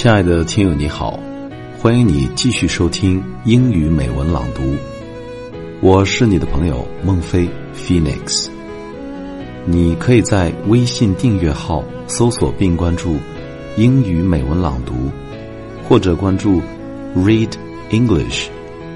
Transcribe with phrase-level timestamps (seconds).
[0.00, 1.18] 亲爱的听友，你好，
[1.80, 4.76] 欢迎你继续收听英语美文朗读。
[5.80, 8.46] 我是你的朋友孟非 Phoenix。
[9.66, 13.16] 你可以在微信订阅号搜索并关注
[13.76, 14.94] “英语美文朗读”，
[15.82, 16.62] 或者关注
[17.16, 17.50] “Read
[17.90, 18.46] English”，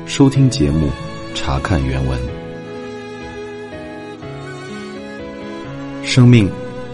[0.06, 0.88] 收听节目，
[1.34, 2.16] 查看原文。
[6.04, 6.48] 生命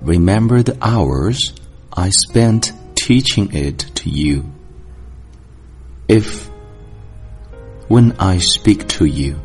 [0.01, 1.53] Remember the hours
[1.93, 4.51] I spent teaching it to you.
[6.09, 6.49] If,
[7.87, 9.39] when I speak to you,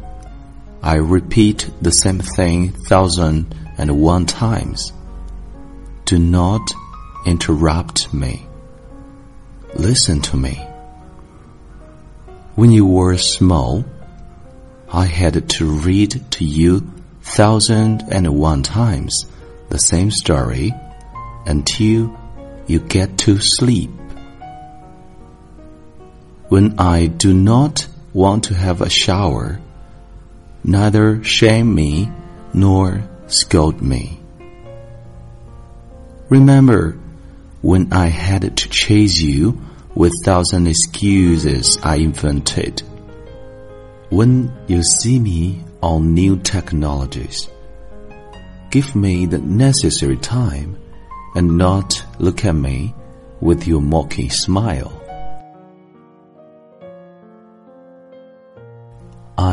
[0.83, 4.93] I repeat the same thing thousand and one times.
[6.07, 6.73] Do not
[7.27, 8.47] interrupt me.
[9.75, 10.67] Listen to me.
[12.55, 13.85] When you were small,
[14.93, 16.91] I had to read to you
[17.23, 19.27] thousand and one times
[19.69, 20.75] the same story
[21.47, 22.19] until
[22.67, 23.91] you get to sleep.
[26.49, 29.61] When I do not want to have a shower,
[30.65, 32.11] neither shame me
[32.53, 34.21] nor scold me.
[36.29, 36.99] Remember
[37.63, 39.61] when I had to chase you
[39.95, 42.83] with thousand excuses I invented.
[44.11, 47.49] When you see me on new technologies,
[48.71, 50.79] give me the necessary time
[51.35, 52.95] and not look at me
[53.41, 55.00] with your mocking smile.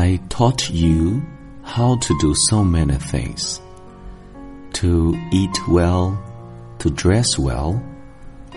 [0.08, 1.22] I taught you
[1.62, 3.60] how to do so many things.
[4.80, 6.16] To eat well,
[6.78, 7.82] to dress well,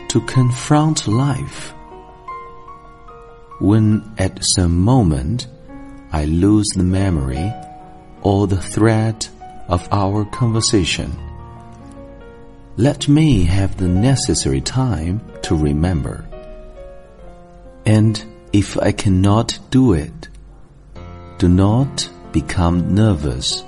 [0.07, 1.73] to confront life.
[3.59, 5.47] When at some moment
[6.13, 7.51] I lose the memory
[8.21, 9.27] or the thread
[9.67, 11.11] of our conversation,
[12.77, 16.23] let me have the necessary time to remember.
[17.85, 18.23] And
[18.53, 20.29] if I cannot do it,
[21.41, 23.63] do not become nervous,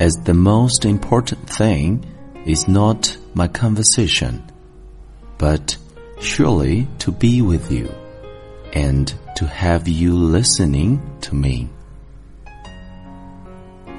[0.00, 2.04] as the most important thing
[2.44, 4.42] is not my conversation,
[5.38, 5.76] but
[6.18, 7.88] surely to be with you
[8.72, 11.68] and to have you listening to me.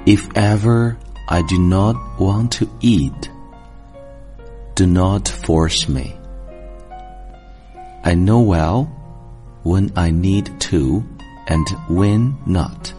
[0.04, 0.98] If ever
[1.30, 3.30] I do not want to eat,
[4.74, 6.14] do not force me.
[8.04, 8.84] I know well
[9.62, 11.02] when I need to
[11.48, 12.92] and when not.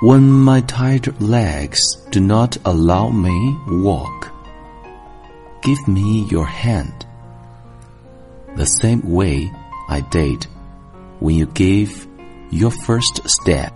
[0.00, 4.32] When my tired legs do not allow me walk,
[5.62, 7.06] give me your hand.
[8.56, 9.52] The same way
[9.88, 10.44] I did
[11.20, 12.06] when you gave
[12.50, 13.74] your first step.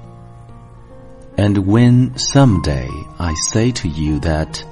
[1.37, 4.65] And when someday I say to you that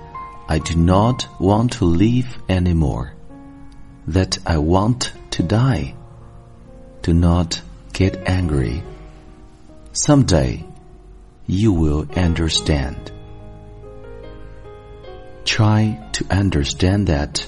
[0.48, 3.14] I do not want to live anymore,
[4.06, 5.94] that I want to die,
[7.02, 7.62] do not
[8.00, 8.82] get angry.
[9.92, 10.64] Someday,
[11.46, 13.12] you will understand.
[15.44, 17.46] Try to understand that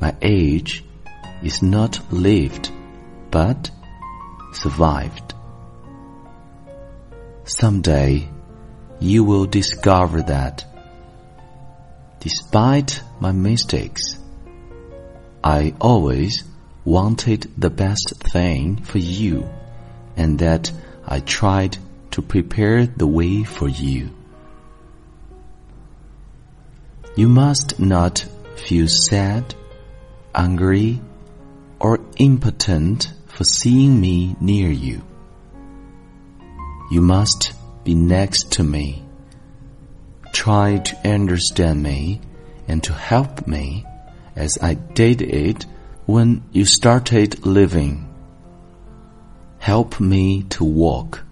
[0.00, 0.84] my age
[1.44, 2.72] is not lived,
[3.30, 3.70] but
[4.52, 5.34] survived.
[7.44, 8.28] Someday
[8.98, 10.64] you will discover that
[12.18, 14.18] despite my mistakes,
[15.44, 16.42] I always
[16.84, 19.48] wanted the best thing for you
[20.22, 20.70] and that
[21.04, 21.78] I tried
[22.12, 24.10] to prepare the way for you.
[27.16, 28.24] You must not
[28.54, 29.54] feel sad,
[30.32, 31.00] angry,
[31.80, 35.02] or impotent for seeing me near you.
[36.92, 37.52] You must
[37.82, 39.02] be next to me.
[40.32, 42.20] Try to understand me
[42.68, 43.84] and to help me
[44.36, 45.66] as I did it
[46.06, 48.11] when you started living.
[49.62, 51.22] Help me to walk.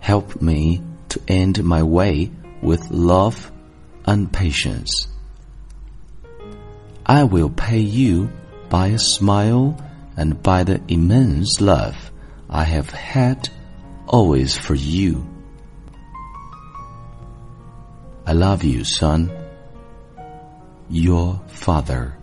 [0.00, 2.30] Help me to end my way
[2.62, 3.52] with love
[4.06, 5.06] and patience.
[7.04, 8.30] I will pay you
[8.70, 9.76] by a smile
[10.16, 12.10] and by the immense love
[12.48, 13.50] I have had
[14.06, 15.28] always for you.
[18.26, 19.30] I love you, son.
[20.88, 22.16] Your father.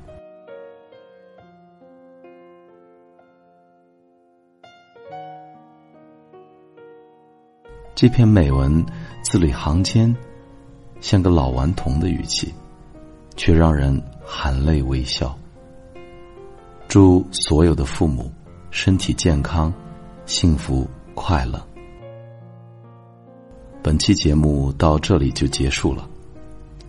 [7.95, 8.83] 这篇美文
[9.21, 10.13] 字里行间，
[10.99, 12.51] 像个老顽童的语气，
[13.35, 15.37] 却让人含泪微笑。
[16.87, 18.31] 祝所有的父母
[18.71, 19.71] 身体健康、
[20.25, 21.63] 幸福快乐。
[23.83, 26.09] 本期节目到这里就结束了，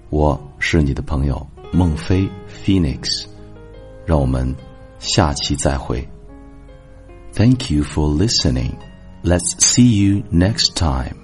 [0.08, 3.26] 我是你的朋友孟非 Phoenix，
[4.06, 4.54] 让我们
[4.98, 6.08] 下期再会。
[7.34, 8.72] Thank you for listening.
[9.26, 11.23] Let's see you next time.